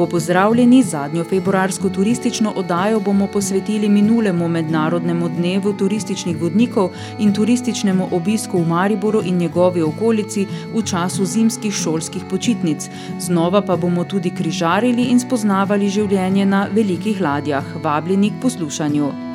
[0.00, 8.08] Lepo pozdravljeni, zadnjo februarsko turistično oddajo bomo posvetili minulemu mednarodnemu dnevu turističnih vodnikov in turističnemu
[8.12, 12.88] obisku v Mariboru in njegovi okolici v času zimskih šolskih počitnic.
[13.18, 17.64] Znova pa bomo tudi križarili in spoznavali življenje na velikih ladjah.
[17.82, 19.29] Vabljeni k poslušanju.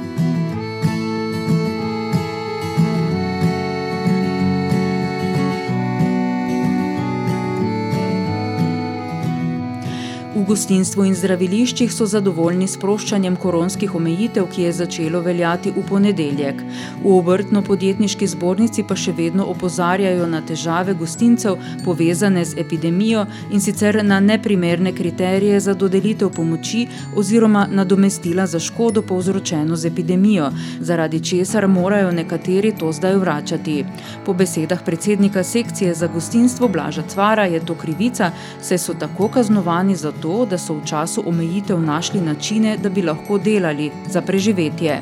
[10.46, 16.60] Gostinstvu in zdraviliščih so zadovoljni s sproščanjem koronskih omejitev, ki je začelo veljati v ponedeljek.
[17.02, 23.98] V obrtno-podjetniški zbornici pa še vedno opozarjajo na težave gostincev, povezane z epidemijo in sicer
[24.06, 26.84] na neprimerne kriterije za dodelitev pomoči
[27.18, 33.80] oziroma nadomestila za škodo povzročeno z epidemijo, zaradi česar morajo nekateri to zdaj vračati.
[34.26, 39.96] Po besedah predsednika sekcije za gostinstvo Blaža Cvara je to krivica, saj so tako kaznovani
[39.96, 44.22] za to, to, da so v času omejitev našli načine, da bi lahko delali za
[44.22, 45.02] preživetje.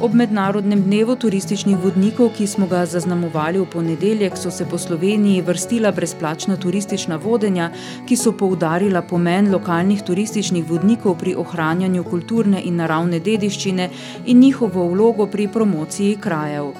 [0.00, 5.42] Ob mednarodnem dnevu turističnih vodnikov, ki smo ga zaznamovali v ponedeljek, so se po Sloveniji
[5.42, 7.70] vrstila brezplačna turistična vodenja,
[8.08, 13.90] ki so poudarila pomen lokalnih turističnih vodnikov pri ohranjanju kulturne in naravne dediščine
[14.26, 16.72] in njihovo vlogo pri promociji krajev.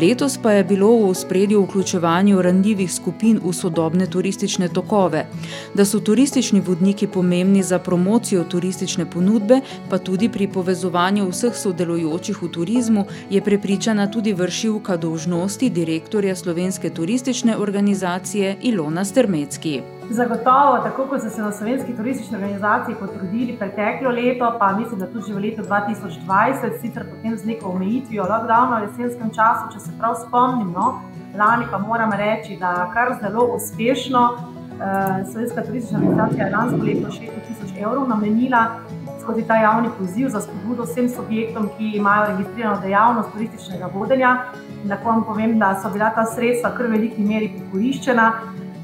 [0.00, 5.26] Letos pa je bilo v spredju vključevanje ranljivih skupin v sodobne turistične tokove.
[5.74, 12.42] Da so turistični vodniki pomembni za promocijo turistične ponudbe, pa tudi pri povezovanju vseh sodelujočih
[12.42, 20.01] v turizmu, je prepričana tudi vršilka dolžnosti direktorja Slovenske turistične organizacije Ilona Strmecki.
[20.10, 25.06] Zagotovo, tako kot so se na slovenski turistični organizaciji potrudili preteklo leto, pa mislim, da
[25.06, 29.92] tudi v letu 2020, sicer potem z neko omejitvijo, lockdowna v jesenskem času, če se
[29.98, 31.02] prav spomnimo,
[31.38, 34.22] lani pa moram reči, da kar zelo uspešno.
[34.72, 38.66] Uh, slovenska turistična organizacija je lansko leto 6000 evrov namenila
[39.22, 44.36] skozi ta javni poziv za spodbudo vsem subjektom, ki imajo registrirano dejavnost turističnega vodenja.
[44.88, 48.32] Lahko vam povem, da so bila ta sredstva kar v veliki meri pokoriščena.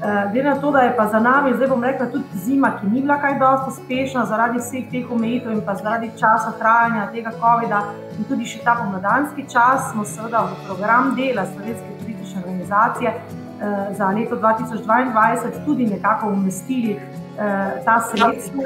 [0.01, 2.87] Eh, glede na to, da je pa za nami, zdaj bom rekla, tudi zima, ki
[2.87, 7.31] ni bila kaj dosti uspešna zaradi vseh teh omejitev in pa zaradi časa trajanja tega
[7.41, 7.81] COVID-a,
[8.17, 13.93] in tudi še ta pomladanski čas, smo seveda v program dela Slovenske turistične organizacije eh,
[13.97, 18.63] za leto 2022 tudi nekako umestili eh, ta sredstva.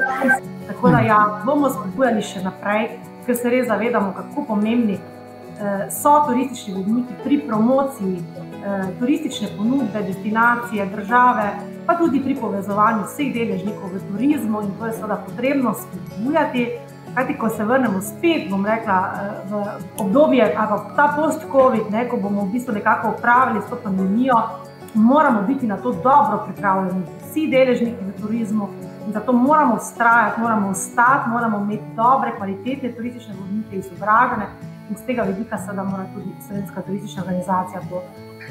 [0.68, 2.92] Tako da ja, bomo spodbujali še naprej,
[3.26, 5.00] ker se res zavedamo, kako pomembni
[5.90, 8.22] so turistični vodniki pri promociji
[8.98, 11.52] turistične ponudbe, destinacije, države,
[11.86, 16.68] pa tudi pri povezovanju vseh deležnikov v turizmu in to je seveda potrebno spodbujati.
[17.14, 19.64] Kajti, ko se vrnemo spet, bom rekla, eh, v
[20.02, 24.34] obdobje, ali ta post-COVID, ne, ko bomo v bistvu nekako upravili s to pandemijo,
[24.94, 28.68] moramo biti na to dobro pripravljeni, vsi deležniki v turizmu.
[29.06, 34.46] In zato moramo ustrajati, moramo ostati, moramo imeti dobre, kvalitetne turistične vodnike, izobražene.
[34.90, 38.02] In z tega vidika, seveda, mora tudi Slovenska turistična organizacija to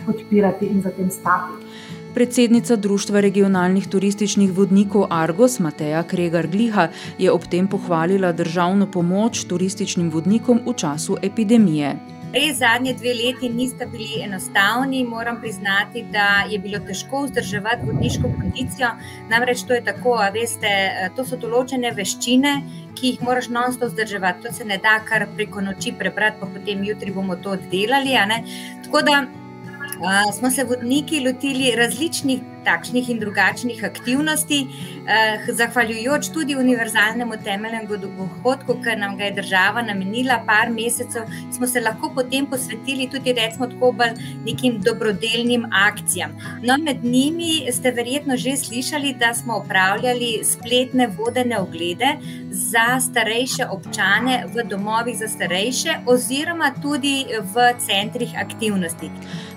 [0.06, 1.66] podpirati in za tem stati.
[2.14, 9.46] Predsednica Društva regionalnih turističnih vodnikov Argos Mateja Kregar Gliha je ob tem pohvalila državno pomoč
[9.46, 11.96] turističnim vodnikom v času epidemije.
[12.34, 18.32] Res zadnje dve leti nista bili enostavni, moram priznati, da je bilo težko vzdrževati vodniško
[18.40, 18.90] kondicijo.
[19.30, 20.72] Namreč to je tako, veste,
[21.16, 22.54] to so določene veščine,
[22.98, 24.42] ki jih moraš non-stop vzdrževati.
[24.48, 28.18] To se ne da kar preko noči prebrati, pa potem jutri bomo to oddelali.
[28.88, 29.22] Tako da
[30.34, 34.68] smo se vodniki lotili različnih takšnih in drugačnih aktivnosti.
[35.08, 41.68] Eh, zahvaljujoč tudi univerzalnemu temeljnemu dohodku, ki nam ga je država namenila par mesecev, smo
[41.68, 44.14] se lahko potem posvetili tudi, recimo, tako bolj
[44.46, 46.38] nekim dobrodelnim akcijam.
[46.62, 52.16] No, med njimi ste verjetno že slišali, da smo upravljali spletne vodene oglede
[52.50, 59.10] za starejše občane v domovih za starejše, oziroma tudi v centrih aktivnosti.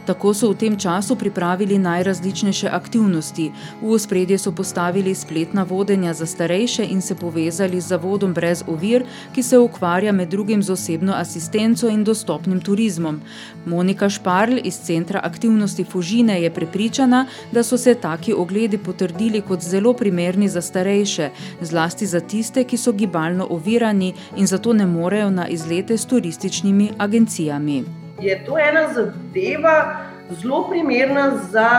[0.06, 3.50] Tako so v tem času pripravili najrazličnejše aktivnosti.
[3.82, 9.03] V ospredje so postavili spletna vodenja za starejše in se povezali z Zavodom brez ovir,
[9.35, 13.20] ki se ukvarja med drugim z osebno asistenco in dostopnim turizmom.
[13.67, 19.61] Monika Šparl iz Centra aktivnosti Fužine je prepričana, da so se taki ogledi potrdili kot
[19.61, 21.31] zelo primerni za starejše,
[21.61, 26.91] zlasti za tiste, ki so gibalno ovirani in zato ne morejo na izlete s turističnimi
[26.99, 29.97] agencijami je to ena zadeva
[30.31, 31.71] zelo primerna za,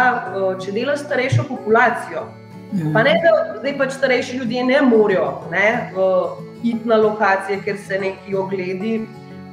[0.63, 2.28] če delaš starejšo populacijo.
[2.75, 2.89] Ja.
[2.94, 5.92] Pa ne, da zdaj pač starejši ljudje ne morejo ne,
[6.63, 9.00] iti na lokacije, ker se neki ogledi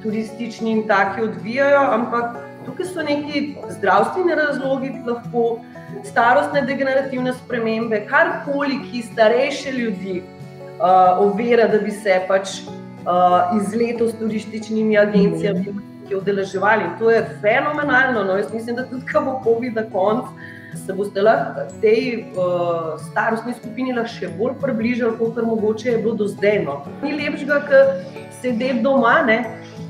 [0.02, 2.34] turistični in taki odvijajo, ampak
[2.66, 5.60] tukaj so neki zdravstveni razlogi, lahko
[6.04, 14.10] starostne degenerativne spremembe, karkoli, ki starejše ljudi uh, ovira, da bi se pač uh, izletel
[14.10, 15.70] s turističnimi agencijami.
[15.70, 16.90] Mm ki udeleževali.
[16.98, 18.24] To je fenomenalno.
[18.24, 20.28] No, jaz mislim, da tudi, ko bo COVID na koncu,
[20.86, 26.26] se boste lahko tej uh, starostni skupini še bolj približali, kot mogoče je bilo do
[26.28, 26.64] zdaj.
[26.64, 26.80] No.
[27.02, 29.22] Ni lepšega, kot sedeti doma.
[29.26, 29.44] Ne?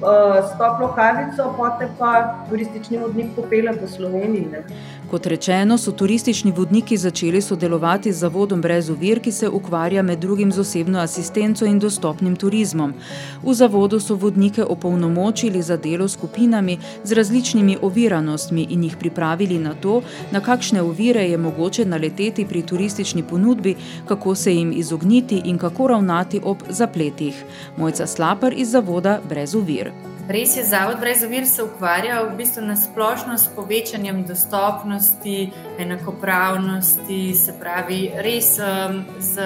[0.05, 2.11] Uh, s toplo kavico, potem pa
[2.50, 4.49] turistični vodnik popelje po Sloveniji.
[4.52, 4.64] Ne?
[5.10, 10.18] Kot rečeno, so turistični vodniki začeli sodelovati z Zavodom brez ovir, ki se ukvarja med
[10.18, 12.94] drugim z osebno asistenco in dostopnim turizmom.
[13.42, 19.74] V zavodu so vodnike opolnomočili za delo skupinami z različnimi oviranostmi in jih pripravili na
[19.74, 20.02] to,
[20.32, 23.76] na kakšne ovire je mogoče naleteti pri turistični ponudbi,
[24.08, 27.44] kako se jim izogniti in kako ravnati ob zapletih.
[27.76, 30.13] Mojca Slapar iz Zavoda brez ovir.
[30.29, 37.35] Res je, Zavod brez ovir se ukvarja v bistvu na splošno s povečanjem dostopnosti, enakopravnosti,
[37.35, 39.44] se pravi, res um, z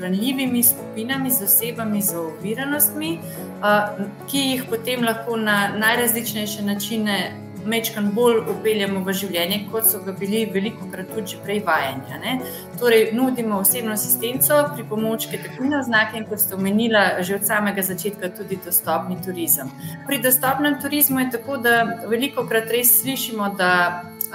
[0.00, 7.16] ranljivimi skupinami, z osebami z oviranostmi, uh, ki jih potem lahko na najrazličnejše načine
[7.66, 12.20] mečkan bolj upeljemo v življenje, kot so ga bili veliko krat tudi prej vajanja.
[12.22, 12.36] Ne?
[12.80, 17.84] Torej, nudimo osebno asistenco, pri pomočke, tako na znake, kot ste omenila, že od samega
[17.86, 19.72] začetka tudi dostopni turizem.
[20.06, 23.72] Pri dostopnem turizmu je tako, da veliko krat res slišimo, da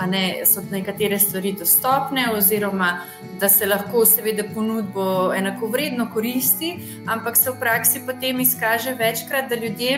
[0.08, 3.00] ne, so nekatere stvari dostopne, oziroma
[3.40, 6.76] da se lahko, seveda, ponudbo enako vredno koristi,
[7.08, 9.98] ampak se v praksi potem izkaže večkrat, da ljudje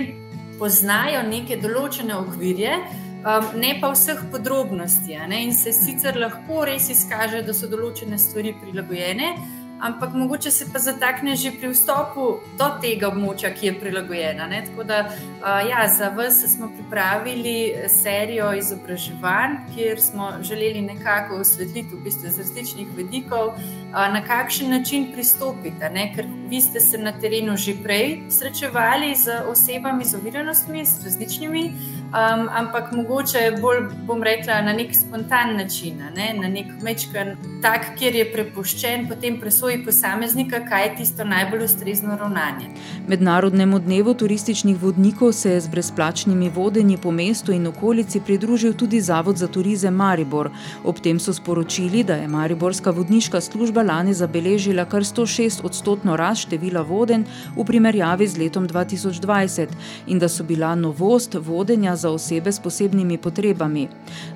[0.59, 2.77] poznajo neke določene okvirje
[3.25, 5.17] um, ne pa vseh podrobnosti.
[5.41, 9.35] In se sicer lahko res izkaže, da so določene stvari prilagojene,
[9.79, 14.47] ampak mogoče se pa zatakne že pri vstopu do tega območja, ki je prilagojena.
[14.47, 14.63] Ne?
[14.65, 21.95] Tako da uh, ja, za vas smo pripravili serijo izobraževanj, kjer smo želeli nekako osvetliti
[21.95, 25.91] v bistvu z različnih vedikov, uh, na kakšen način pristopiti.
[25.93, 26.11] Ne?
[26.15, 31.63] Ker vi ste se na terenu že prej srečevali z osebami z oviranostmi, z različnimi.
[32.07, 36.29] Um, ampak mogoče bolj, bom rekla, na nek spontan način, ne?
[36.39, 42.15] na nek mečkan, tak, kjer je prepuščen potem presoji posameznika, kaj je tisto najbolj ustrezno
[42.15, 42.69] ravnanje.
[43.07, 49.01] Mednarodnemu dnevu turističnih vodnikov se je z brezplačnimi vodenji po mestu in okolici pridružil tudi
[49.01, 50.49] Zavod za turizem Maribor.
[50.83, 56.47] Ob tem so sporočili, da je Mariborska vodniška služba lani zabeležila kar 106 odstotno rast
[56.47, 57.27] števila voden
[57.57, 59.75] v primerjavi z letom 2020
[60.07, 63.87] in da so bila novost vodenja za osebe s posebnimi potrebami.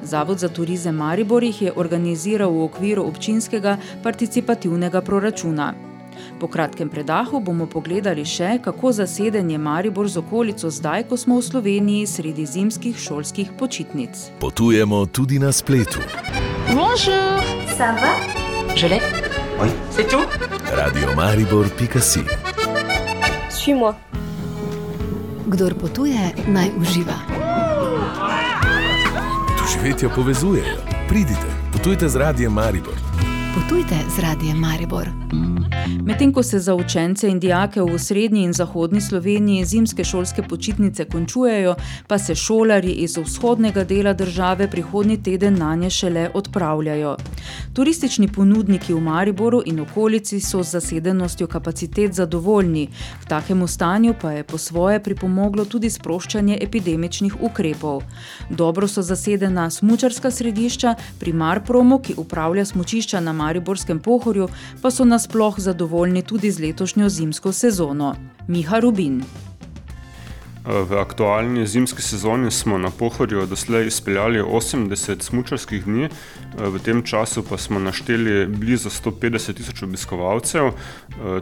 [0.04, 5.74] Zavod za turizem Maribor jih je organiziral v okviru občinskega participativnega proračuna.
[6.40, 11.46] Po kratkem predahu bomo pogledali še, kako zasedenje Maribor z okolico zdaj, ko smo v
[11.46, 14.32] Sloveniji sredi zimskih šolskih počitnic.
[14.40, 16.02] Potujemo tudi na spletu.
[16.74, 17.38] Bonjour,
[17.78, 18.14] ça va?
[18.76, 19.02] Je l'ai.
[19.60, 20.26] Oui, c'est tout.
[20.74, 22.22] Radio Maribor.si
[23.50, 23.96] Suis-moi.
[25.46, 27.18] Kdor potuje, naj uživa.
[29.60, 30.78] Doživetja povezujejo.
[31.10, 32.94] Pridite, potujte z radijem Maribor.
[33.56, 35.08] Potujte z radijem Maribor.
[36.06, 41.06] Medtem ko se za učence in dijake v srednji in zahodni Sloveniji zimske šolske počitnice
[41.06, 41.76] končujejo,
[42.08, 47.16] pa se šolari iz vzhodnega dela države prihodnji teden na nje šele odpravljajo.
[47.74, 52.88] Turistični ponudniki v Mariboru in okolici so z zasedenostjo kapacitet zadovoljni,
[53.22, 58.04] k takemu stanju pa je po svoje pripomoglo tudi sproščanje epidemičnih ukrepov.
[58.50, 64.48] Dobro so zasedena smučarska središča, primar promo, ki upravlja smučišča na Mariborskem pohorju,
[64.82, 68.16] pa so nasploh zadovoljni tudi z letošnjo zimsko sezono.
[68.48, 69.24] Miha Rubin.
[70.66, 76.10] V aktualni zimski sezoni smo na Pohorju doslej izpeljali 80 smučarskih dni,
[76.58, 80.72] v tem času pa smo našteli blizu 150 tisoč obiskovalcev.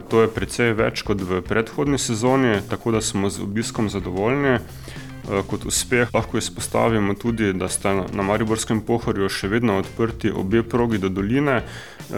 [0.08, 4.58] To je precej več kot v predhodni sezoni, tako da smo z obiskom zadovoljni.
[5.46, 10.98] Kot uspeh lahko izpostavimo tudi, da sta na Mariborskem pohorju še vedno odprti obe progi
[10.98, 11.60] do doline,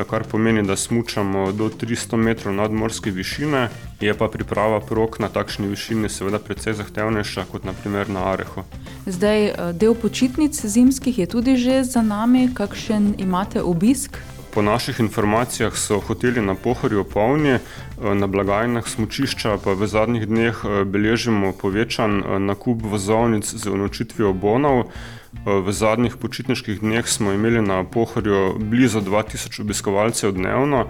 [0.09, 3.69] kar pomeni, da smučamo do 300 metrov nadmorske višine,
[4.00, 8.64] je pa priprava prog na takšni višini seveda precej zahtevnejša kot naprimer na Arehu.
[9.07, 14.16] Zdaj, del počitnic zimskih je tudi že za nami, kakšen imate obisk?
[14.53, 17.59] Po naših informacijah so hoteli na Pohorju polni,
[17.97, 24.93] na blagajnah smučišča pa v zadnjih dneh beležimo povečan nakup vozovnic z unovčitvijo bonov.
[25.33, 30.85] V zadnjih počitniških dneh smo imeli na Pohorju blizu 2000 obiskovalcev dnevno,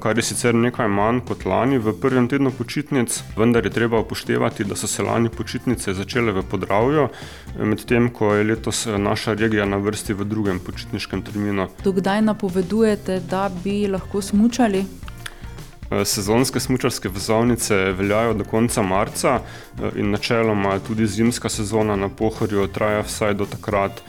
[0.00, 4.64] kar je sicer nekaj manj kot lani v prvem tednu počitnic, vendar je treba upoštevati,
[4.64, 7.08] da so se lani počitnice začele v Podravju,
[7.58, 11.68] medtem ko je letos naša regija na vrsti v drugem počitniškem terminu.
[11.84, 14.84] Do kdaj napovedujete, da bi lahko smučali?
[15.90, 19.40] Sezonske smučarske vozovnice veljajo do konca marca
[19.96, 24.02] in načeloma tudi zimska sezona na Pohorju traja vsaj do takrat.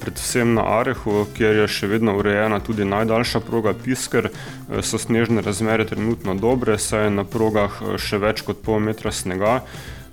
[0.00, 4.28] Predvsem na Arehu, kjer je še vedno urejena tudi najdaljša proga Pisker,
[4.82, 9.60] so snežne razmere trenutno dobre, saj je na progah še več kot pol metra snega.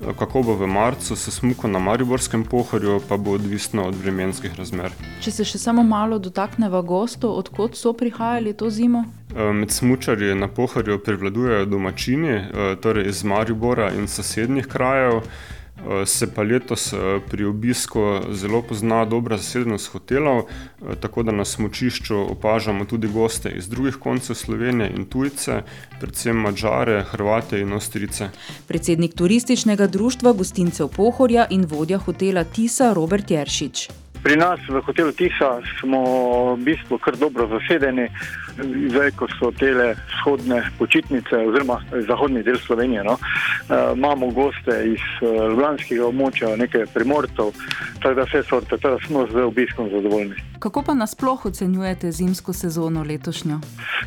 [0.02, 4.98] Kako bo v marcu s smuko na Mariborskem pohorju, pa bo odvisno od vremenskih razmer.
[5.22, 9.06] Če se še samo malo dotakneva gostov, od kod so prihajali to zimo?
[9.36, 12.40] Med smučarji na pohorju prevladujejo domačini,
[12.82, 15.22] torej iz Maribora in sosednjih krajev.
[16.06, 16.94] Se pa letos
[17.30, 20.44] pri obisku zelo pozna dobra zasedenost hotelov,
[21.00, 25.64] tako da na smučišču opažamo tudi goste iz drugih koncev Slovenije in tujce,
[26.00, 28.30] predvsem Madžare, Hrvate in Avstrijce.
[28.68, 33.90] Predsednik Turističnega društva gostincev Pohorja in vodja hotela Tisa Robert Jeršič.
[34.24, 36.00] Pri nas v hotelu Tisa smo
[36.54, 38.06] v bistvu kar dobro zasedeni.
[38.62, 43.16] Zdaj, ko so tele vzhodne počitnice, oziroma zahodni del Slovenije, no,
[43.96, 47.56] imamo goste iz Ljubljanskega območja, nekaj primorcev,
[48.04, 50.36] tako da vse sorte, tako da smo z obiskom zadovoljni.
[50.60, 53.60] Kako pa nasploh ocenjujete zimsko sezono letošnjo?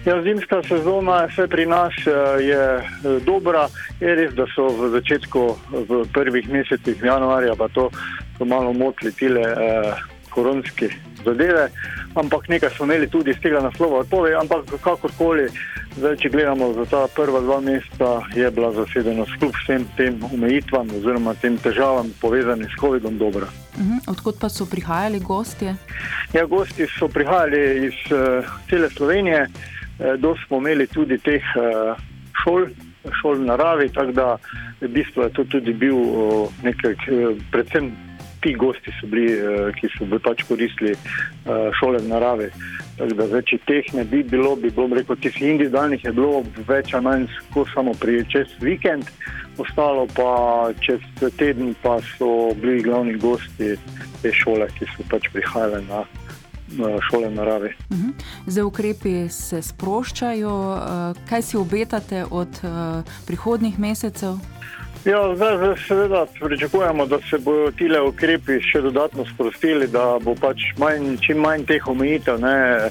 [0.04, 1.96] Ja, zimska sezona vse pri nas
[2.40, 2.84] je
[3.26, 3.66] dobra.
[4.00, 5.42] Je res, da so v začetku,
[5.88, 7.88] v prvih mesecih januarja, pa to
[8.38, 9.94] so malo motili tile eh,
[10.30, 10.88] koronske
[11.24, 11.68] zadeve,
[12.14, 15.48] ampak nekaj smo imeli tudi iz tega naslova odpovedi, ampak kakorkoli,
[15.96, 20.90] zdaj, če gledamo za ta prva dva meseca, je bila zasedenost kljub vsem tem omejitvam
[20.98, 23.48] oziroma tem težavam povezanim s COVID-om dobra.
[23.78, 25.76] Uh, odkot pa so prihajali gostje?
[26.34, 31.94] Ja, gosti so prihajali iz uh, cele Slovenije, uh, do smo imeli tudi teh uh,
[32.42, 32.68] šol,
[33.20, 34.28] šol v naravi, tako da
[34.80, 37.92] v bistvu je to tudi bil uh, nekaj, uh, predvsem
[38.44, 42.50] ti gosti so bili, uh, ki so bi pač koristili uh, šole v naravi.
[42.98, 46.92] Tako da, če teh ne bi bilo, bi bom rekel, tih individualnih je bilo več
[46.94, 47.24] ali manj
[47.72, 49.08] samo pri čez vikend,
[49.58, 51.02] ostalo pa čez
[51.38, 53.74] teden pa so bili glavni gosti
[54.22, 56.04] te šole, ki so pač prihajali na
[57.10, 57.70] šole v naravi.
[58.46, 60.54] Zdaj ukrepi se sproščajo.
[61.28, 62.60] Kaj si obetate od
[63.26, 64.38] prihodnjih mesecev?
[65.04, 70.32] Ja, zdaj, zdaj seveda pričakujemo, da se bodo ti ukrepi še dodatno sprostili, da bo
[70.34, 72.40] pač manj, čim manj teh omejitev.
[72.40, 72.88] E,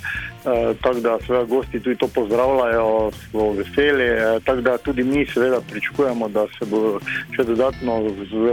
[0.84, 4.05] tako da seveda gosti tudi to pozdravljajo, so veseli.
[4.05, 7.00] E, tako da tudi mi seveda pričakujemo, da se bodo
[7.34, 7.98] še dodatno
[8.29, 8.46] z,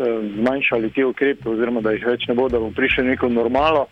[0.00, 3.88] e, zmanjšali ti ukrepi, oziroma da jih več ne bo, da bo prišel neko normalo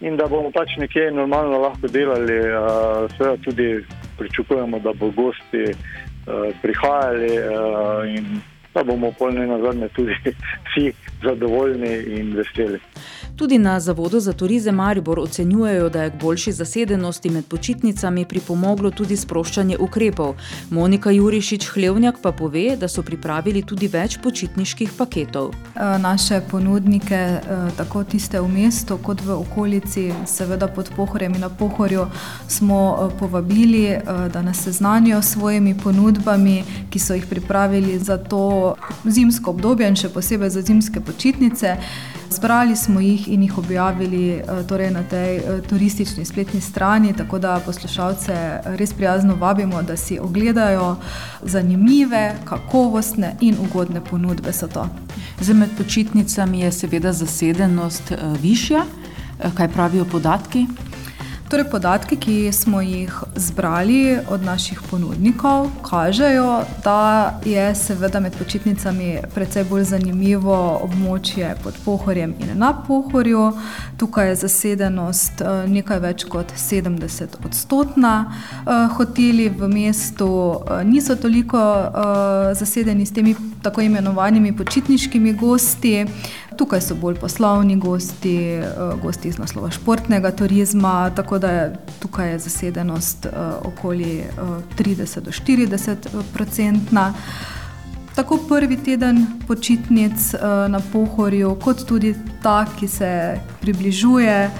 [0.00, 2.40] in da bomo pač nekje normalno lahko delali.
[2.40, 2.64] E,
[3.18, 3.68] seveda tudi
[4.16, 5.74] pričakujemo, da bo gosti
[6.62, 7.36] prihajali
[8.16, 8.42] in
[8.74, 10.12] da bomo polni nazadnje tudi
[10.66, 12.78] vsi zadovoljni in veseli.
[13.36, 18.90] Tudi na Zavodu za turizem Maribor ocenjujejo, da je k boljši zasedenosti med počitnicami pripomoglo
[18.90, 20.34] tudi sproščanje ukrepov.
[20.70, 25.50] Monika Jurišič Hlevnjak pa pove, da so pripravili tudi več počitniških paketov.
[25.50, 27.40] Eh, naše ponudnike, eh,
[27.76, 32.06] tako tiste v mestu, kot v okolici, seveda pod Pohorjem in na Pohorju,
[32.48, 33.98] smo eh, povabili,
[34.32, 38.63] da nas seznanijo s svojimi ponudbami, ki so jih pripravili za to
[39.04, 41.76] zimsko obdobje in še posebej za zimske počitnice.
[42.34, 48.34] Zbrali smo jih in jih objavili torej na tej turistični spletni strani, tako da poslušalce
[48.80, 50.96] res prijazno vabimo, da si ogledajo
[51.42, 54.52] zanimive, kakovostne in ugodne ponudbe.
[55.40, 58.84] Zdaj med počitnicami je seveda zasedenost višja.
[59.54, 60.66] Kaj pravijo podatki?
[61.48, 69.18] Torej, podatki, ki smo jih zbrali od naših ponudnikov, kažejo, da je seveda med počitnicami
[69.34, 73.52] precej bolj zanimivo območje pod Pohorjem in na Pohorju.
[73.96, 78.14] Tukaj je zasedenost eh, nekaj več kot 70 odstotna.
[78.24, 81.60] Eh, hoteli v mestu eh, niso toliko
[82.54, 86.06] zasedeni s temi tako imenovanimi počitniškimi gosti.
[86.56, 88.60] Tukaj so bolj poslovni gosti,
[89.02, 93.26] gosti iz naslova športnega turizma, tako da je tukaj je zasedenost
[93.62, 94.24] okoli
[94.78, 95.96] 30 do 40
[96.32, 97.14] odstotna.
[98.14, 100.32] Tako prvi teden počitnic
[100.68, 104.50] na Pohorju, kot tudi ta, ki se približuje,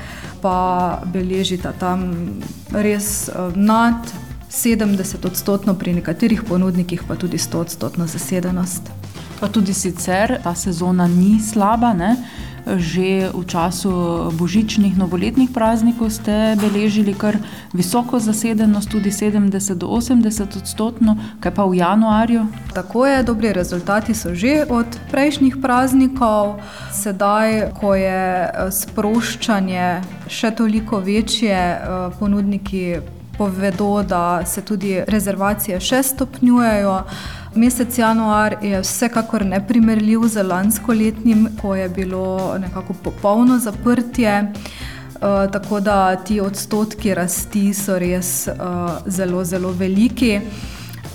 [0.42, 2.26] pa beležita tam
[2.72, 3.94] res nad
[4.50, 8.90] 70 odstotno, pri nekaterih ponudnikih pa tudi 100 odstotno zasedenost.
[9.44, 11.92] Pa tudi sicer ta sezona ni slaba.
[11.92, 12.16] Ne?
[12.64, 13.92] Že v času
[14.32, 17.36] božičnih, novoletnih praznikov ste beležili kar
[17.76, 22.48] visoko zasedenost, tudi 70 do 80 odstotno, kaj pa v januarju?
[22.72, 26.64] Tako je, dobri rezultati so že od prejšnjih praznikov.
[26.88, 30.00] Sedaj, ko je sproščanje
[30.32, 31.84] še toliko večje,
[32.16, 32.96] ponudniki
[33.36, 37.02] povedo, da se tudi rezervacije še stopnjujejo.
[37.54, 44.52] Mesec januar je vsekakor neprimerljiv z lansko letnim, ko je bilo nekako popolno zaprtje.
[45.14, 48.56] Uh, tako da ti odstotki rasti so res uh,
[49.06, 50.40] zelo, zelo veliki.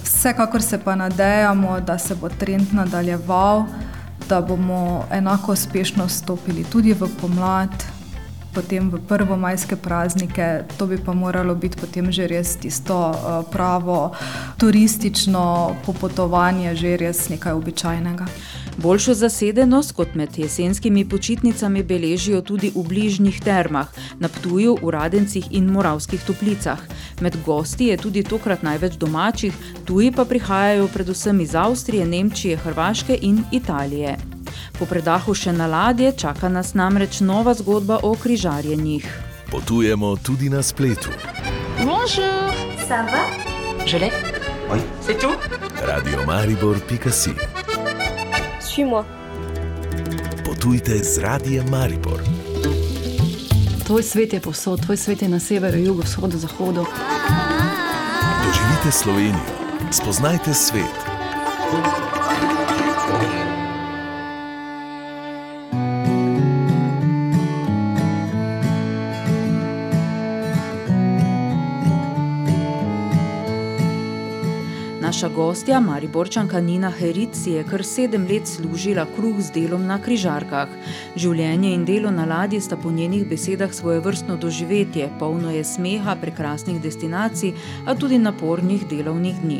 [0.03, 3.65] Vsekakor se pa nadejamo, da se bo trend nadaljeval,
[4.29, 7.99] da bomo enako uspešno stopili tudi v pomlad,
[8.59, 13.15] potem v prvomajske praznike, to bi pa moralo biti potem že res tisto uh,
[13.47, 14.11] pravo
[14.59, 18.27] turistično popotovanje, že res nekaj običajnega.
[18.79, 23.87] Boljšo zasedenost kot med jesenskimi počitnicami beležijo tudi v bližnjih termah,
[24.19, 26.79] na Ptuju, v Radencih in Moravskih toplicah.
[27.21, 29.53] Med gosti je tudi tokrat največ domačih,
[29.85, 34.38] tuji pa prihajajo predvsem iz Avstrije, Nemčije, Hrvaške in Italije.
[34.79, 39.03] Po predahu še na ladje čaka nas namreč nova zgodba o križarjenjih.
[39.51, 41.12] Potujemo tudi na spletu.
[41.83, 42.48] Bonjour,
[42.88, 43.24] ça va?
[43.86, 44.12] Je l'ai.
[44.71, 45.36] Oui, c'est tout?
[45.83, 47.36] Radio Maribor.si
[48.59, 49.03] Suis-moi.
[50.46, 52.24] Potujte z radijem Maribor.
[53.85, 56.85] Tvoj svet je povsod, tvoj svet je na severu, jugu, vzhodu, zahodu.
[58.46, 59.44] Doživite Slovenijo,
[59.92, 60.96] spoznajte svet.
[75.20, 80.72] Naša gostja, Mariborčanka Nina Heric, je kar sedem let služila kruh z delom na križarkah.
[81.20, 86.16] Življenje in delo na ladji sta po njenih besedah svoje vrstno doživetje, polno je smeha,
[86.22, 87.51] prekrasnih destinacij,
[87.84, 89.60] a tudi napornih delovnih dni.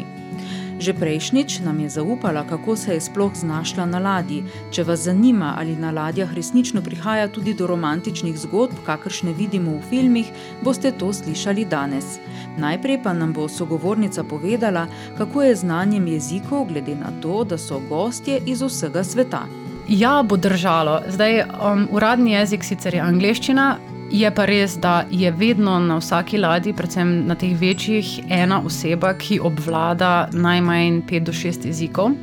[0.80, 4.44] Že prejšnjič nam je zaupala, kako se je sploh znašla na ladji.
[4.72, 9.84] Če vas zanima, ali na ladjah resnično prihaja tudi do romantičnih zgodb, kakršne vidimo v
[9.90, 10.32] filmih,
[10.64, 12.16] boste to slišali danes.
[12.58, 14.88] Najprej pa nam bo sogovornica povedala,
[15.18, 19.44] kako je znanjem jezikov, glede na to, da so gostje iz vsega sveta.
[19.90, 21.02] Ja, bo držalo.
[21.08, 23.78] Zdaj, um, uradni jezik sicer je angliščina,
[24.12, 29.14] je pa res, da je vedno na vsaki ladji, predvsem na teh večjih, ena oseba,
[29.14, 32.16] ki obvlada najmanj pet do šest jezikov.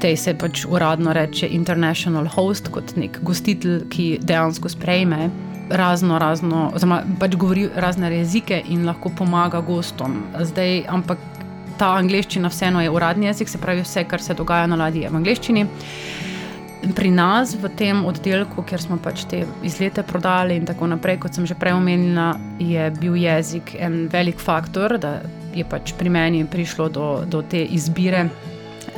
[0.00, 5.30] Tej se pač uradno reče international host, kot nek gostitelj, ki dejansko sprejme
[5.70, 10.22] razno, razno, oziroma pač govori razne jezike in lahko pomaga gostom.
[10.40, 11.18] Zdaj, ampak
[11.78, 15.10] ta angliščina vseeno je uradni jezik, se pravi, vse, kar se dogaja na ladji, je
[15.10, 15.66] v angliščini.
[16.92, 21.32] Pri nas, v tem oddelku, kjer smo pač te izlete prodali, in tako naprej, kot
[21.32, 25.22] sem že prej omenila, je bil jezik en velik faktor, da
[25.56, 28.26] je pač pri meni prišlo do, do te izbire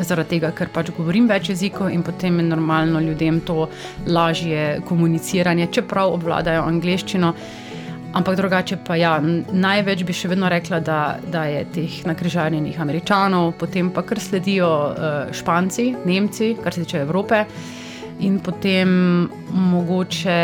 [0.02, 3.68] zaradi tega, ker pač govorim več jezikov in potem je normalno ljudem to
[4.06, 7.32] lažje komuniciranje, čeprav obvladajo angliščino.
[8.12, 9.16] Ampak drugače pa ja,
[9.52, 11.00] največ bi še vedno rekla, da,
[11.32, 17.02] da je teh nakrižarjenih američanov, potem pa kar sledijo uh, Španci, Nemci, kar se tiče
[17.04, 17.44] Evrope,
[18.24, 20.38] in potem mogoče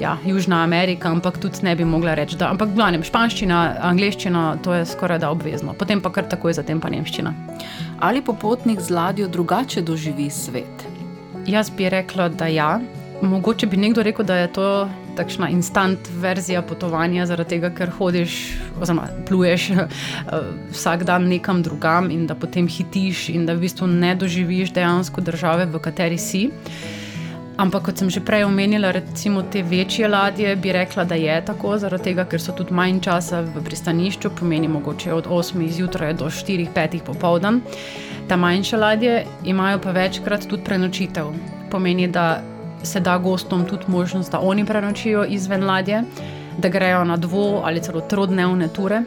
[0.00, 2.50] ja, Južna Amerika, ampak tudi ne bi mogla reči, da.
[2.54, 3.58] Ampak glavnem španščina,
[3.90, 7.34] angliščina, to je skoraj da obvezno, potem pa kar takoj zatem pa nemščina.
[8.00, 10.86] Ali popotnik z ladjo drugače doživi svet?
[11.46, 12.72] Jaz bi rekla, da ja.
[13.22, 18.36] Mogoče bi nekdo rekel, da je to takšna instant verzija potovanja, zaradi tega, ker hodiš,
[18.80, 19.66] oziroma pluješ
[20.72, 25.20] vsak dan nekam drugam in da potem hitiš in da v bistvu ne doživiš dejansko
[25.20, 26.48] države, v kateri si.
[27.60, 31.74] Ampak, kot sem že prej omenila, recimo te večje ladje, bi rekla, da je tako,
[31.78, 36.30] zaradi tega, ker so tudi manj časa v pristanišču, pomeni mogoče od 8 zjutraj do
[36.32, 37.60] 4-5 popoldan.
[38.28, 41.34] Ta manjše ladje imajo pa večkrat tudi prenočitev.
[41.70, 42.40] Pomeni, da
[42.82, 46.02] se da gostom tudi možnost, da oni prenočijo izven ladje,
[46.58, 49.02] da grejo na dvo ali celo trodnevne ture.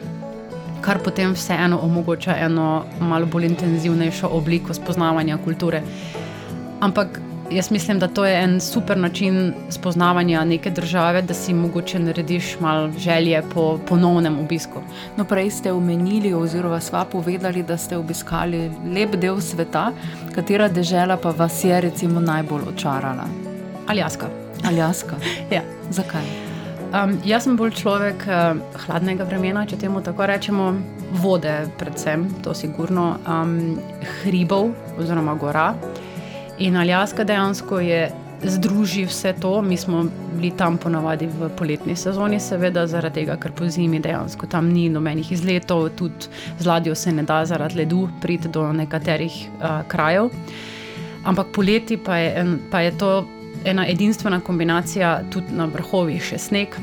[0.80, 5.82] Kar potem vseeno omogoča eno malo bolj intenzivnejšo obliko spoznavanja kulture.
[6.80, 11.98] Ampak Jaz mislim, da to je en super način spoznavanja neke države, da si mogoče
[11.98, 14.80] narediš malo želje po ponovnem obisku.
[15.16, 19.92] No, prej ste omenili, oziroma sva povedali, da ste obiskali lep del sveta,
[20.34, 23.53] katera država pa vas je recimo najbolj očarala?
[23.86, 24.28] Aljaska.
[24.64, 25.16] Aljaska.
[25.56, 25.62] ja.
[25.90, 26.24] Zakaj?
[26.94, 30.70] Um, jaz sem bolj človek uh, hladnega vremena, če temu tako rečemo,
[31.20, 33.74] vode, predvsem, to sigurno, um,
[34.22, 35.72] hribov oziroma gora.
[36.62, 38.06] In Aljaska dejansko je
[38.44, 39.58] združi vse to.
[39.62, 44.46] Mi smo bili tam ponavadi v poletni sezoni, seveda, zaradi tega, ker po zimi dejansko
[44.46, 49.44] tam ni nobenih izletov, tudi z ladjo se ne da zaradi ledu priti do nekaterih
[49.58, 50.30] uh, krajev.
[51.24, 53.24] Ampak poleti pa je, pa je to
[53.64, 56.76] ena edinstvena kombinacija, tudi na vrhovih še sneg.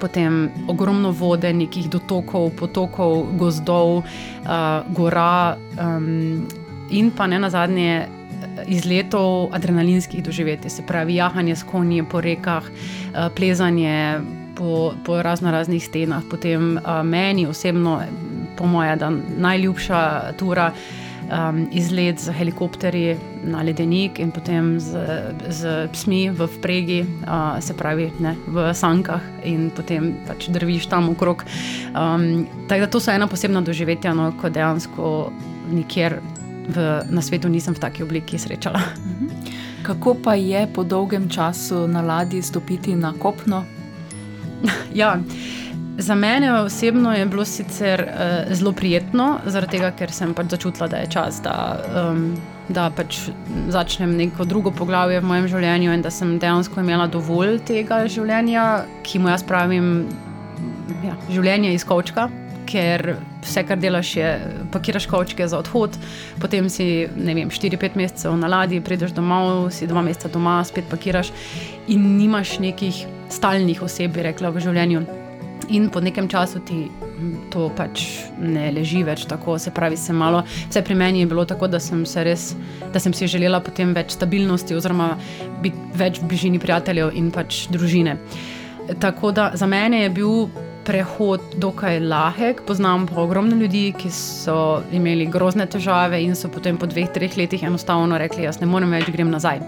[0.00, 6.46] Potem ogromno vode, nekih dotokov, potokov, gozdov, uh, gora, um,
[6.90, 8.06] in pa ne na zadnje,
[8.66, 12.64] izletov adrenalinskih doživetij, se pravi, jahanje s konji po rekah,
[13.36, 14.20] plezanje
[14.56, 16.22] po, po razno raznih stenah.
[16.30, 18.00] Potem meni osebno,
[18.56, 20.72] po mojem, najljubša tura.
[21.24, 23.16] Um, izlet z helikopterji
[23.48, 24.92] na ledenik in potem z,
[25.48, 31.08] z psmi v pregi, uh, se pravi ne, v sankah, in potem pač drviš tam
[31.08, 31.44] okrog.
[31.96, 35.32] Um, tako da to so ena posebna doživetja, no, ko dejansko
[35.72, 36.20] nikjer
[36.68, 38.80] v, na svetu nisem v taki obliki srečala.
[38.80, 39.26] Mhm.
[39.84, 43.64] Kako pa je po dolgem času na ladji stopiti na kopno?
[44.94, 45.20] ja.
[45.98, 50.88] Za mene osebno je bilo sicer uh, zelo prijetno, zaradi tega, ker sem pač začutila,
[50.90, 51.54] da je čas, da,
[52.02, 52.34] um,
[52.68, 53.28] da pač
[53.70, 58.84] začnem neko drugo poglavje v mojem življenju in da sem dejansko imela dovolj tega življenja,
[59.06, 60.08] ki mu jaz pravim,
[61.06, 62.26] ja, življenje iz kočka
[62.64, 64.28] ker vse, kar delaš, je
[64.72, 65.96] pakiraš kočke za odhod,
[66.40, 71.32] potem si 4-5 mesecev na ladji, prideš domov, si dva meseca doma, spet pakiraš
[71.92, 75.04] in nimaš nekih stalnih oseb, rekla v življenju.
[75.68, 76.88] In po nekem času ti
[77.52, 78.04] to pač
[78.38, 79.58] ne leži več tako.
[79.58, 82.52] Se pravi, se malo, vse pri meni je bilo tako, da sem, res,
[82.92, 85.14] da sem si želela potem več stabilnosti, oziroma
[85.62, 88.18] biti več v bližini prijateljev in pač družine.
[89.00, 90.48] Tako da za mene je bil
[90.84, 92.62] prehod dokaj lahek.
[92.68, 97.38] Poznam pa ogromno ljudi, ki so imeli grozne težave in so potem po dveh, treh
[97.40, 99.62] letih enostavno rekli: Jaz ne morem več, grem nazaj.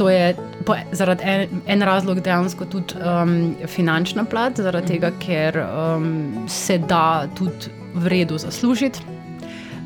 [0.00, 0.32] To je
[0.66, 6.78] po, zaradi en, en razlog dejansko tudi um, finančna plat, zaradi tega, ker um, se
[6.78, 9.00] da tudi v redu zaslužiti.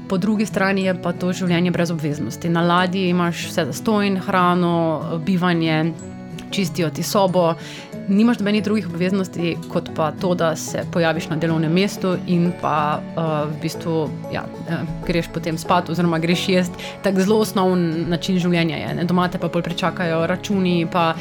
[0.09, 2.49] Po drugi strani je pa to življenje brez obveznosti.
[2.49, 4.75] Na ladji imaš vse zastojn, hrano,
[5.27, 5.93] bivanje,
[6.51, 7.55] čistijo ti sobo,
[8.09, 13.01] nimaš nobenih drugih obveznosti, kot pa to, da se pojaviš na delovnem mestu in pa
[13.17, 14.75] uh, v bistvu ja, uh,
[15.07, 16.85] greš potem spat, oziroma greš jesti.
[17.03, 18.95] Tako zelo osnoven način življenja je.
[18.95, 19.05] Ne?
[19.05, 21.15] Doma te pa bolj pričakajo računi, pa,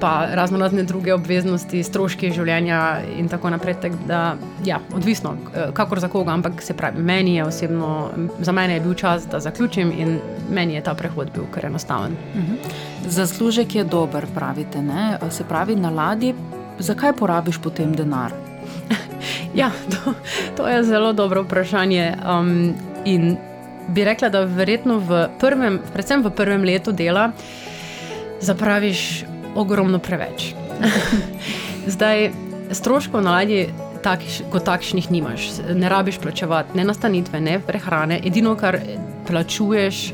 [0.00, 2.80] pa razno razne druge obveznosti, stroški življenja
[3.18, 3.80] in tako naprej.
[3.82, 4.22] Tak da,
[4.64, 5.36] ja, odvisno,
[5.74, 9.40] kakor za koga, ampak se pravi, meni je osebno, za mene je bil čas, da
[9.40, 10.18] zaključim in
[10.50, 12.16] meni je ta prehod bil kar enostaven.
[12.34, 12.52] Uh mhm.
[12.52, 12.91] -huh.
[13.06, 14.82] Zaslužek je dober, pravite.
[14.82, 15.18] Ne?
[15.30, 16.34] Se pravi, na ladji,
[16.78, 18.32] zakaj porabiš potem denar?
[19.60, 20.14] ja, to,
[20.56, 22.16] to je zelo dobro vprašanje.
[22.22, 23.36] Um, in
[23.88, 27.32] bi rekla, da verjetno v prvem, predvsem v prvem letu dela,
[28.40, 30.54] zapraviš ogromno preveč.
[31.94, 32.30] Zdaj,
[32.72, 33.66] stroškov na ladji
[34.02, 35.48] takš, kot takšnih nimaš.
[35.74, 38.20] Ne rabiš plačevati ne nastanitve, ne prehrane.
[38.24, 38.78] Edino, kar
[39.28, 40.12] plačuješ,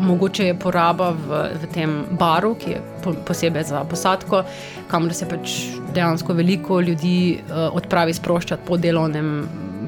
[0.00, 4.42] mogoče je poraba v, v tem baru, ki je po, posebej za posadko,
[4.90, 5.54] kamor se pač
[5.94, 9.30] dejansko veliko ljudi uh, odpravi sproščati po delovnem,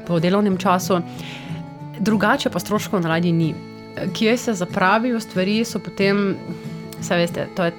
[0.07, 1.01] po delovnem času.
[1.99, 3.53] Drugače pa stroškov na ladji ni.
[4.15, 6.37] Kje se zapravijo stvari, so potem,
[7.09, 7.71] veste, je,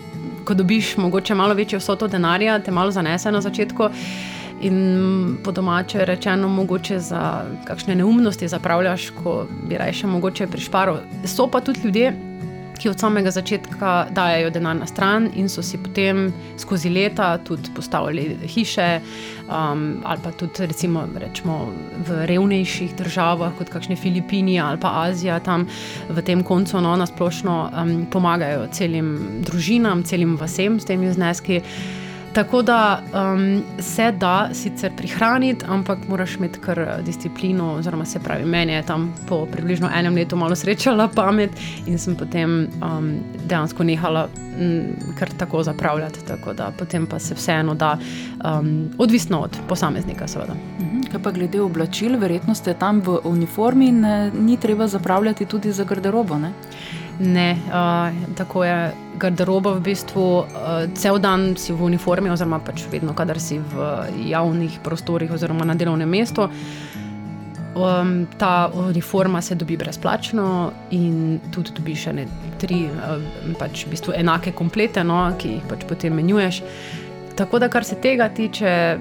[0.45, 3.89] ko dobiš mogoče malo večjo vsoto denarja, te malo zanese na začetku.
[4.61, 10.99] In po domače rečeno, mogoče za kakšne neumnosti zapravljaš, ko bi raje mogoče prišparil.
[11.25, 12.13] So pa tudi ljudje,
[12.81, 17.73] ki od samega začetka dajo denar na stran in so si potem skozi leta tudi
[17.77, 19.01] postavili hiše,
[19.49, 21.59] um, ali pa tudi recimo, rečemo,
[22.09, 25.69] v revnejših državah, kot kakšne Filipini ali pa Azija, tam
[26.09, 31.61] v tem koncu no, nasplošno um, pomagajo celim družinam, celim vasem s temi zneski.
[32.33, 37.73] Tako da um, se da sicer prihraniti, ampak moraš imeti kar disciplino.
[37.75, 41.51] Oziroma, se pravi, meni je tam po približno enem letu malo srečala pamet
[41.87, 43.11] in sem potem um,
[43.47, 46.27] dejansko nehala m, kar tako zapravljati.
[46.27, 47.99] Tako da potem pa se vseeno da,
[48.45, 50.55] um, odvisno od posameznika, seveda.
[50.81, 51.01] Mhm.
[51.11, 55.73] Kaj pa glede oblačil, verjetno ste tam v uniformi in ne, ni treba zapravljati tudi
[55.73, 56.39] za garderobo.
[56.39, 56.53] Ne?
[57.21, 60.47] Ne, uh, tako je garderoba v bistvu uh,
[60.97, 63.91] cel dan si v uniformi, oziroma pač vedno, kadar si v
[64.31, 66.49] javnih prostorih oziroma na delovnem mestu.
[67.77, 72.25] Um, ta uniforma se dobi brezplačno in tudi dobiš še ne
[72.59, 73.21] tri uh,
[73.61, 76.65] pač v bistvu enake komplete, no, ki jih pač potem menjuješ.
[77.41, 78.99] Tako da, kar se tega tiče,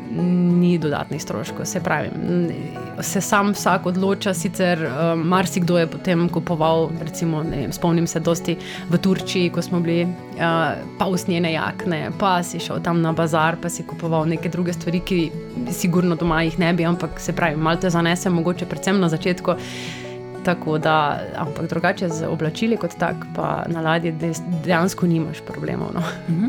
[0.59, 1.65] ni dodatnih stroškov.
[1.65, 2.09] Se pravi,
[3.01, 8.55] se sam vsak odloča, sicer um, marsikdo je potem kupoval, recimo, vem, spomnim se, dosti
[8.89, 10.39] v Turčiji, ko smo bili, uh,
[10.99, 15.03] pa usnjene jakne, pa si šel tam na bazar, pa si kupoval neke druge stvari,
[15.03, 15.19] ki
[15.75, 19.59] sigurno doma jih ne bi, ampak se pravi, malo te zanese, mogoče predvsem na začetku.
[20.45, 24.11] Tako da, ampak drugače z oblačili kot tak, pa na ladji
[24.63, 25.91] dejansko nimaš problemov.
[25.93, 26.03] No.
[26.29, 26.47] Mhm.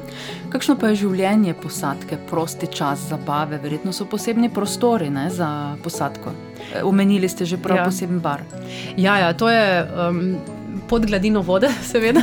[0.50, 6.32] Kakšno pa je življenje posadke, prosti čas, zabave, verjetno so posebni prostori ne, za posadko.
[6.74, 7.84] E, omenili ste že prav ja.
[7.84, 8.42] poseben bar.
[8.96, 9.86] Ja, ja to je.
[10.08, 10.24] Um,
[10.90, 12.22] Pod gladino vode, seveda,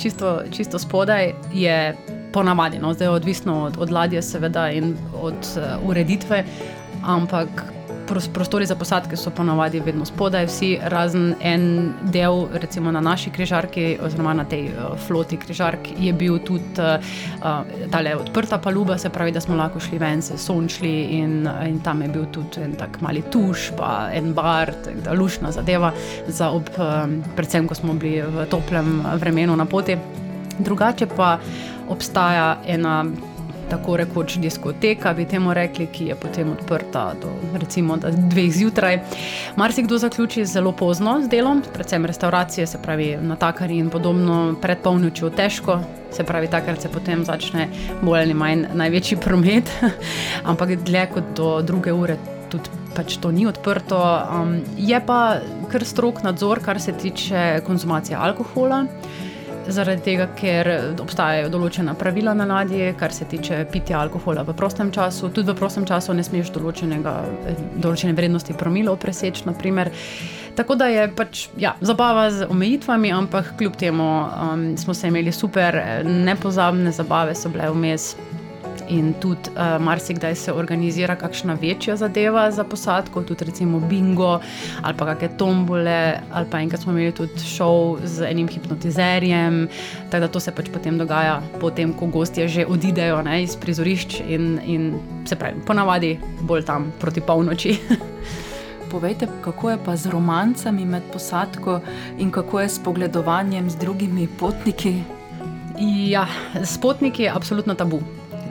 [0.00, 1.96] čisto, čisto spodaj je
[2.32, 2.94] ponavadi, no?
[2.94, 6.44] zdaj je odvisno od, od ladje, seveda, in od uh, ureditve,
[7.04, 7.48] ampak
[8.06, 13.98] prostori za posadke so ponavadi vedno spodaj, vsi razen en del, recimo na naši križarki,
[14.02, 19.40] oziroma na tej uh, floti križark, je bil tudi uh, odprta paluba, se pravi, da
[19.40, 23.22] smo lahko šli ven, se sončili in, in tam je bil tudi en tak mali
[23.30, 24.72] tuš, pa en bar,
[25.04, 25.92] da lušna zadeva,
[26.28, 29.96] za ob, um, predvsem ko smo bili v toplem vremenu na poti.
[30.58, 31.38] Drugače pa
[31.88, 33.04] obstaja ena
[33.70, 39.00] tako rekoč diskoteka, bi temu rekli, ki je potem odprta do recimo dveh zjutraj.
[39.56, 45.30] Marsikdo zaključi zelo pozno z delom, predvsem restauracije, se pravi natakari in podobno, pred polnočjo
[45.30, 45.80] težko.
[46.12, 47.68] Se pravi, takrat se potem začne
[48.02, 49.70] bolj ali manj največji promet,
[50.50, 52.16] ampak dlje kot do druge ure
[52.50, 53.98] tudi pač to ni odprto.
[53.98, 58.86] Um, je pa kar strok nadzor, kar se tiče konzumacije alkohola
[59.68, 60.70] zaradi tega, ker
[61.02, 65.30] obstajajo določena pravila na ladji, kar se tiče pitja alkohola v prostem času.
[65.34, 69.46] Tudi v prostem času ne smeš določene vrednosti promilov preseči.
[69.46, 69.92] Naprimer.
[70.56, 75.32] Tako da je pač ja, zabava z omejitvami, ampak kljub temu um, smo se imeli
[75.32, 78.14] super, nepozabne zabave so bile vmes
[78.88, 84.40] in tudi uh, marsikdaj se organizira kakšna večja zadeva za posadko, tudi recimo bingo
[84.82, 89.68] ali pa kakšne tombole, ali pa enkrat smo imeli tudi šov z enim hipnotizerjem.
[90.10, 94.20] Tako da to se pač potem dogaja, potem ko gostje že odidejo ne, iz prizorišč
[94.28, 94.92] in, in
[95.26, 97.78] se pravi, ponavadi bolj tam proti polnoči.
[98.90, 101.80] Povejte, kako je pa z romancami med posadko
[102.18, 105.02] in kako je s pogledovanjem z drugimi potniki?
[106.08, 108.00] Ja, s potniki je absolutno tabu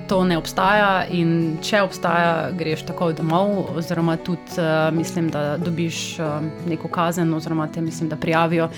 [0.07, 6.19] to ne obstaja, in če obstaja, greš takoj domov, oziroma tudi uh, mislim, da dobiš
[6.19, 6.37] uh,
[6.69, 8.69] neko kazen, oziroma te mislim, da prijavijo.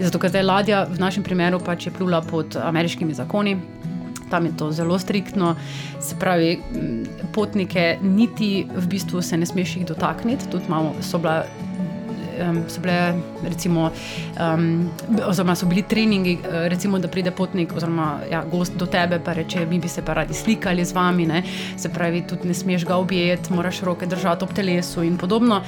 [0.00, 3.56] Zato, ker zdaj ladja v našem primeru pač je plula pod ameriškimi zakoni.
[4.30, 5.52] Tam je to zelo striktno,
[6.02, 6.56] se pravi,
[7.34, 10.50] potnike niti v bistvu se ne smeš jih dotakniti.
[10.50, 11.44] Tudi imamo, so bila
[12.40, 13.90] um, so bile, recimo,
[14.40, 14.90] um,
[15.26, 19.66] oziroma so bili treningi, recimo, da pride potnik oziroma ja, gost do tebe, pa reče,
[19.66, 21.42] mi bi se pa radi slikali z vami, ne?
[21.76, 25.62] se pravi, tudi ne smeš ga objeti, moraš roke držati ob telesu in podobno.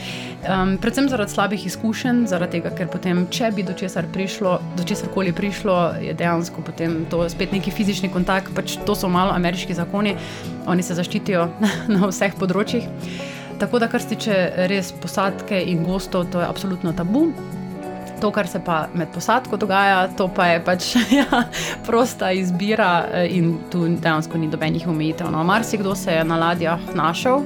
[0.48, 4.84] Um, predvsem zaradi slabih izkušenj, zaradi tega, ker potem, če bi do česar prišlo, do
[4.84, 9.32] česar koli prišlo, je dejansko potem to spet neki fizični kontakt, pač to so malo
[9.36, 10.16] ameriški zakoni,
[10.66, 11.48] oni se zaščitijo
[11.94, 12.88] na vseh področjih.
[13.58, 14.34] Tako da, kar se tiče
[14.70, 17.28] res posadke in gostov, to je absolutno tabu.
[18.20, 20.86] To, kar se pa med posadko dogaja, to pa je pač
[21.20, 21.42] ja,
[21.86, 25.30] prosta izbira, in tu dejansko ni dobenih omejitev.
[25.30, 27.42] No, Marsikdo se je na ladjah našel,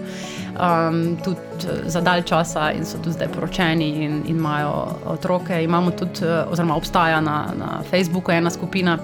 [0.56, 1.40] um, tudi
[1.86, 4.72] za dalj časa, in so tudi zdaj poročeni in, in imajo
[5.12, 5.62] otroke.
[5.64, 8.98] Imamo tudi, oziroma obstaja na, na Facebooku ena skupina,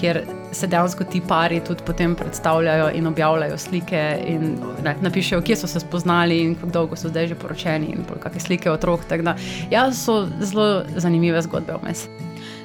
[0.00, 0.24] kjer
[0.54, 5.66] se dejansko ti pari tudi potem predstavljajo in objavljajo slike in ne, napišejo, kje so
[5.66, 9.00] se spoznali in kako dolgo so zdaj že poročeni in kakšne slike otrok.
[9.22, 9.36] Da,
[9.70, 12.08] ja, so zelo zanimive zgodbe vmes.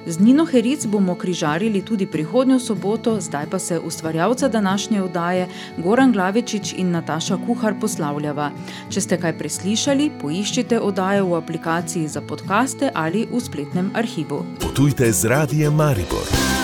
[0.05, 5.47] Z Nino Heric bomo križarili tudi prihodnjo soboto, zdaj pa se ustvarjalca današnje oddaje
[5.77, 8.51] Goran Glavičič in Nataša Kuhar poslavljava.
[8.89, 14.45] Če ste kaj preslišali, poiščite oddajo v aplikaciji za podkaste ali v spletnem arhivu.
[14.59, 16.58] Potujte z radijem Maribor.